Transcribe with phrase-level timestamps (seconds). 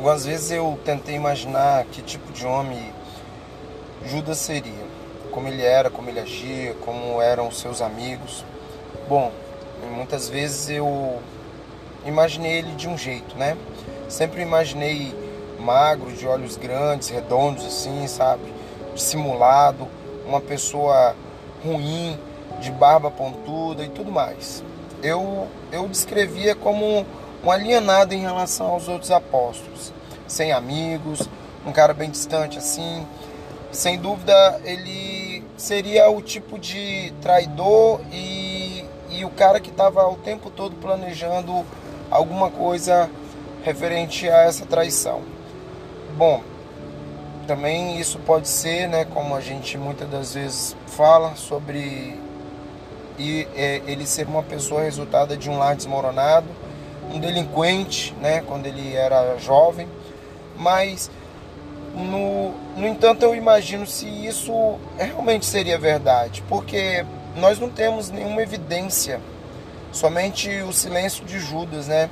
[0.00, 2.90] Algumas vezes eu tentei imaginar que tipo de homem
[4.06, 4.86] Judas seria,
[5.30, 8.42] como ele era, como ele agia, como eram os seus amigos.
[9.06, 9.30] Bom,
[9.94, 11.18] muitas vezes eu
[12.06, 13.58] imaginei ele de um jeito, né?
[14.08, 15.14] Sempre imaginei
[15.58, 18.54] magro, de olhos grandes, redondos assim, sabe?
[18.94, 19.86] Dissimulado,
[20.26, 21.14] uma pessoa
[21.62, 22.18] ruim,
[22.58, 24.64] de barba pontuda e tudo mais.
[25.02, 27.04] Eu eu descrevia como
[27.44, 29.92] um alienado em relação aos outros apóstolos,
[30.26, 31.28] sem amigos,
[31.66, 33.06] um cara bem distante assim.
[33.72, 40.16] Sem dúvida, ele seria o tipo de traidor e, e o cara que estava o
[40.16, 41.64] tempo todo planejando
[42.10, 43.08] alguma coisa
[43.62, 45.22] referente a essa traição.
[46.16, 46.42] Bom,
[47.46, 52.18] também isso pode ser, né, como a gente muitas das vezes fala sobre
[53.18, 56.48] é, ele ser uma pessoa resultada de um lar desmoronado
[57.12, 59.88] um delinquente, né, quando ele era jovem,
[60.56, 61.10] mas
[61.94, 67.04] no, no entanto eu imagino se isso realmente seria verdade, porque
[67.36, 69.20] nós não temos nenhuma evidência,
[69.92, 72.08] somente o silêncio de Judas, né,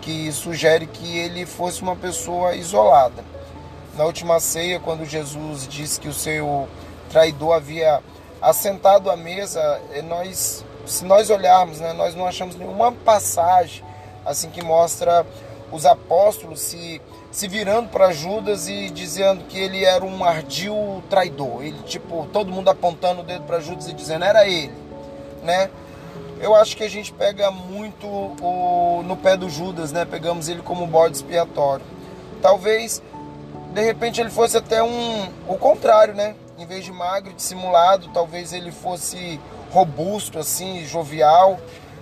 [0.00, 3.24] que sugere que ele fosse uma pessoa isolada.
[3.96, 6.68] Na última ceia, quando Jesus disse que o seu
[7.10, 8.00] traidor havia
[8.40, 13.84] assentado à mesa, nós, se nós olharmos, né, nós não achamos nenhuma passagem
[14.24, 15.26] assim que mostra
[15.72, 21.62] os apóstolos se, se virando para Judas e dizendo que ele era um ardil traidor.
[21.62, 24.74] Ele, tipo, todo mundo apontando o dedo para Judas e dizendo, era ele,
[25.42, 25.70] né?
[26.40, 30.04] Eu acho que a gente pega muito o, no pé do Judas, né?
[30.04, 31.84] Pegamos ele como bode expiatório.
[32.40, 33.02] Talvez,
[33.72, 35.28] de repente, ele fosse até um...
[35.46, 36.34] o contrário, né?
[36.58, 39.38] Em vez de magro, dissimulado, talvez ele fosse
[39.70, 41.60] robusto, assim, jovial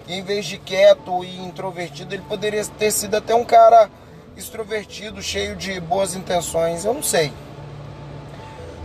[0.09, 3.91] em vez de quieto e introvertido, ele poderia ter sido até um cara
[4.37, 7.33] extrovertido, cheio de boas intenções, eu não sei.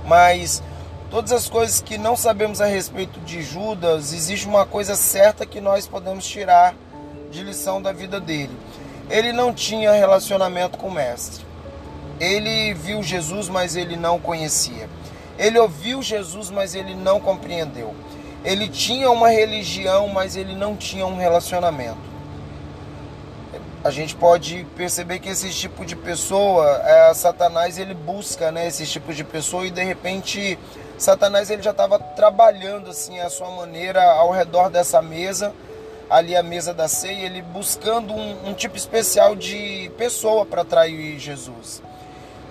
[0.06, 0.61] Mas
[1.09, 5.61] todas as coisas que não sabemos a respeito de Judas, existe uma coisa certa que
[5.61, 6.75] nós podemos tirar
[7.31, 8.57] de lição da vida dele.
[9.09, 11.45] Ele não tinha relacionamento com o mestre.
[12.19, 14.90] Ele viu Jesus, mas ele não conhecia.
[15.38, 17.94] Ele ouviu Jesus, mas ele não compreendeu.
[18.43, 22.13] Ele tinha uma religião, mas ele não tinha um relacionamento.
[23.83, 28.85] A gente pode perceber que esse tipo de pessoa, é, Satanás ele busca, né, esse
[28.85, 30.57] tipo de pessoa e de repente
[30.97, 35.53] Satanás ele já estava trabalhando assim a sua maneira ao redor dessa mesa,
[36.09, 41.19] ali a mesa da ceia, ele buscando um, um tipo especial de pessoa para atrair
[41.19, 41.81] Jesus.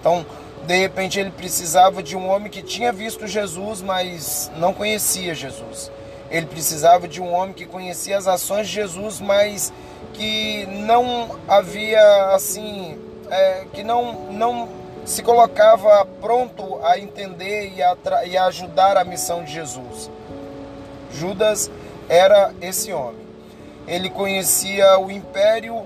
[0.00, 0.26] Então,
[0.66, 5.90] de repente ele precisava de um homem que tinha visto Jesus, mas não conhecia Jesus.
[6.30, 9.72] Ele precisava de um homem que conhecia as ações de Jesus, mas
[10.14, 12.98] que não havia assim,
[13.30, 14.68] é, que não, não
[15.04, 20.10] se colocava pronto a entender e a, e a ajudar a missão de Jesus.
[21.12, 21.70] Judas
[22.08, 23.22] era esse homem.
[23.86, 25.82] Ele conhecia o império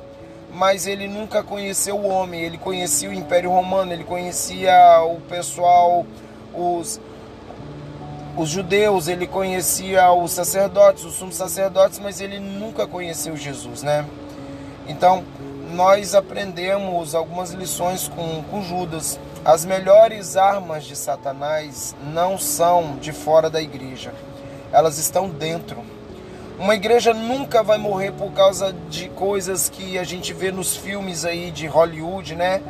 [0.56, 6.06] mas ele nunca conheceu o homem, ele conhecia o Império Romano, ele conhecia o pessoal,
[6.54, 6.98] os,
[8.34, 14.06] os judeus, ele conhecia os sacerdotes, os sumos sacerdotes, mas ele nunca conheceu Jesus, né?
[14.88, 15.24] Então,
[15.72, 19.20] nós aprendemos algumas lições com, com Judas.
[19.44, 24.14] As melhores armas de Satanás não são de fora da igreja,
[24.72, 25.84] elas estão dentro.
[26.58, 31.26] Uma igreja nunca vai morrer por causa de coisas que a gente vê nos filmes
[31.26, 32.62] aí de Hollywood, né?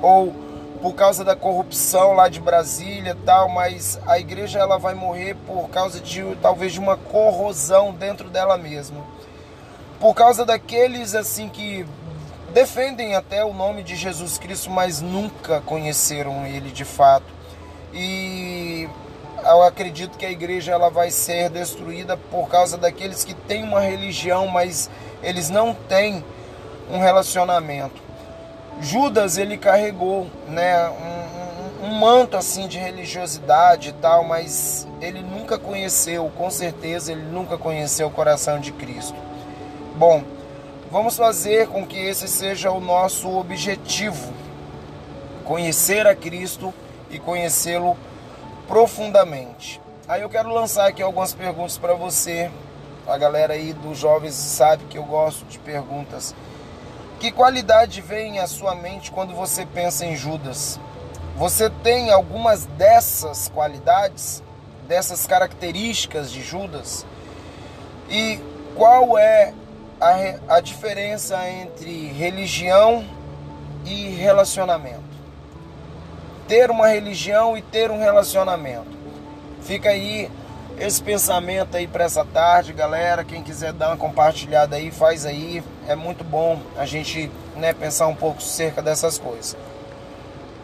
[0.00, 0.32] Ou
[0.80, 5.68] por causa da corrupção lá de Brasília, tal, mas a igreja ela vai morrer por
[5.70, 8.98] causa de talvez de uma corrosão dentro dela mesma.
[9.98, 11.84] Por causa daqueles assim que
[12.52, 17.26] defendem até o nome de Jesus Cristo, mas nunca conheceram ele de fato.
[17.92, 18.88] E
[19.44, 23.80] eu acredito que a igreja ela vai ser destruída por causa daqueles que têm uma
[23.80, 24.88] religião, mas
[25.22, 26.24] eles não têm
[26.90, 28.00] um relacionamento.
[28.80, 35.20] Judas ele carregou, né, um, um, um manto assim de religiosidade e tal, mas ele
[35.20, 39.16] nunca conheceu, com certeza ele nunca conheceu o coração de Cristo.
[39.96, 40.22] Bom,
[40.90, 44.32] vamos fazer com que esse seja o nosso objetivo:
[45.44, 46.72] conhecer a Cristo
[47.10, 47.96] e conhecê-lo
[48.66, 49.80] profundamente.
[50.08, 52.50] Aí eu quero lançar aqui algumas perguntas para você.
[53.06, 56.34] A galera aí dos jovens sabe que eu gosto de perguntas.
[57.18, 60.78] Que qualidade vem à sua mente quando você pensa em Judas?
[61.36, 64.42] Você tem algumas dessas qualidades,
[64.86, 67.06] dessas características de Judas?
[68.08, 68.40] E
[68.76, 69.54] qual é
[70.02, 73.04] a, a diferença entre religião
[73.84, 75.11] e relacionamento.
[76.46, 78.90] Ter uma religião e ter um relacionamento.
[79.62, 80.30] Fica aí
[80.78, 83.24] esse pensamento aí para essa tarde, galera.
[83.24, 85.62] Quem quiser dar uma compartilhada aí, faz aí.
[85.86, 89.56] É muito bom a gente né, pensar um pouco cerca dessas coisas.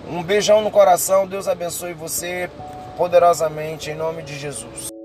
[0.09, 1.27] Um beijão no coração.
[1.27, 2.51] Deus abençoe você
[2.97, 4.98] poderosamente em nome de Jesus.